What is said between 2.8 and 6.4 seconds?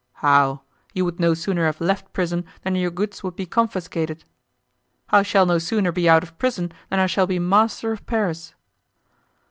goods would be confiscated." "I shall no sooner be out of